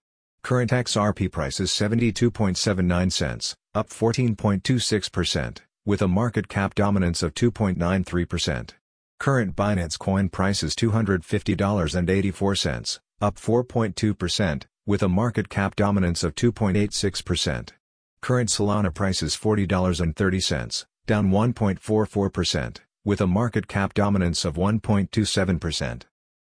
Current 0.44 0.72
XRP 0.72 1.30
price 1.30 1.60
is 1.60 1.72
72.79 1.72 3.12
cents, 3.12 3.58
up 3.78 3.90
14.26%, 3.90 5.60
with 5.86 6.02
a 6.02 6.08
market 6.08 6.48
cap 6.48 6.74
dominance 6.74 7.22
of 7.22 7.36
2.93%. 7.36 8.72
Current 9.20 9.56
Binance 9.56 10.00
Coin 10.00 10.30
price 10.30 10.64
is 10.64 10.74
$250.84, 10.74 13.00
up 13.22 13.36
4.2%, 13.36 14.64
with 14.88 15.04
a 15.04 15.08
market 15.08 15.50
cap 15.50 15.76
dominance 15.76 16.24
of 16.24 16.34
2.86%. 16.34 17.70
Current 18.20 18.50
Solana 18.50 18.92
price 18.92 19.22
is 19.22 19.36
$40.30, 19.36 20.86
down 21.06 21.30
1.44%, 21.30 22.78
with 23.06 23.22
a 23.22 23.28
market 23.28 23.68
cap 23.68 23.94
dominance 23.94 24.44
of 24.44 24.56
1.27%. 24.56 26.02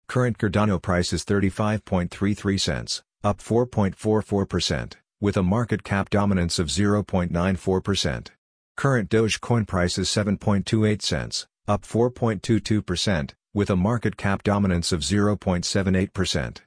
Current 0.07 0.37
Cardano 0.37 0.83
price 0.83 1.15
is 1.15 1.25
35.33 1.25 2.61
cents, 2.61 3.03
up 3.25 3.39
4.44%, 3.39 4.97
with 5.23 5.37
a 5.37 5.43
market 5.43 5.85
cap 5.85 6.11
dominance 6.11 6.59
of 6.59 6.67
0.94%. 6.67 8.29
Current 8.77 9.09
Dogecoin 9.09 9.69
price 9.69 9.97
is 9.97 10.09
7.28 10.09 11.01
cents, 11.01 11.47
up 11.69 11.83
4.22%, 11.83 13.31
with 13.55 13.71
a 13.71 13.77
market 13.77 14.17
cap 14.17 14.43
dominance 14.43 14.91
of 14.91 15.03
0.78%. 15.03 16.59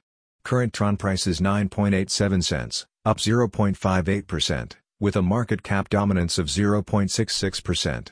Current 0.42 0.72
Tron 0.72 0.96
price 0.96 1.26
is 1.26 1.38
9.87 1.38 2.42
cents, 2.42 2.86
up 3.04 3.18
0.58%, 3.18 4.72
with 4.98 5.16
a 5.16 5.22
market 5.22 5.62
cap 5.62 5.90
dominance 5.90 6.38
of 6.38 6.46
0.66%. 6.46 8.08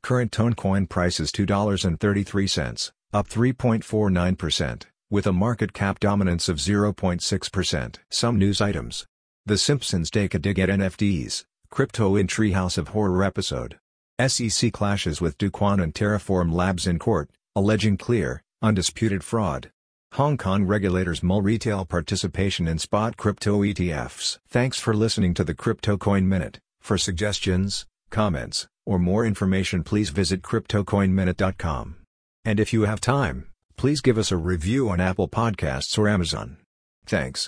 Current 0.00 0.30
Toncoin 0.30 0.88
price 0.88 1.18
is 1.18 1.32
$2.33, 1.32 2.92
up 3.12 3.28
3.49%, 3.28 4.82
with 5.10 5.26
a 5.26 5.32
market 5.32 5.72
cap 5.72 5.98
dominance 5.98 6.48
of 6.48 6.58
0.6%. 6.58 7.96
Some 8.10 8.38
news 8.38 8.60
items. 8.60 9.04
The 9.48 9.56
Simpsons 9.56 10.10
take 10.10 10.34
a 10.34 10.38
dig 10.38 10.58
at 10.58 10.68
NFTs, 10.68 11.46
crypto 11.70 12.16
in 12.16 12.26
Treehouse 12.26 12.76
of 12.76 12.88
Horror 12.88 13.24
episode. 13.24 13.78
SEC 14.20 14.70
clashes 14.74 15.22
with 15.22 15.38
Kwon 15.38 15.82
and 15.82 15.94
Terraform 15.94 16.52
Labs 16.52 16.86
in 16.86 16.98
court, 16.98 17.30
alleging 17.56 17.96
clear, 17.96 18.42
undisputed 18.60 19.24
fraud. 19.24 19.70
Hong 20.12 20.36
Kong 20.36 20.64
regulators 20.64 21.22
mull 21.22 21.40
retail 21.40 21.86
participation 21.86 22.68
in 22.68 22.78
spot 22.78 23.16
crypto 23.16 23.62
ETFs. 23.62 24.36
Thanks 24.46 24.78
for 24.78 24.92
listening 24.92 25.32
to 25.32 25.44
the 25.44 25.54
Crypto 25.54 25.96
Coin 25.96 26.28
Minute. 26.28 26.58
For 26.82 26.98
suggestions, 26.98 27.86
comments, 28.10 28.66
or 28.84 28.98
more 28.98 29.24
information 29.24 29.82
please 29.82 30.10
visit 30.10 30.42
CryptoCoinMinute.com. 30.42 31.96
And 32.44 32.60
if 32.60 32.74
you 32.74 32.82
have 32.82 33.00
time, 33.00 33.46
please 33.78 34.02
give 34.02 34.18
us 34.18 34.30
a 34.30 34.36
review 34.36 34.90
on 34.90 35.00
Apple 35.00 35.26
Podcasts 35.26 35.98
or 35.98 36.06
Amazon. 36.06 36.58
Thanks. 37.06 37.46